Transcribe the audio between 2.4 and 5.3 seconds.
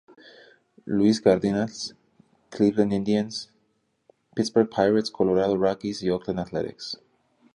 Cleveland Indians, Pittsburgh Pirates,